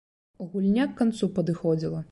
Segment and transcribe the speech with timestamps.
[0.53, 2.07] Гульня к канцу падыходзіла.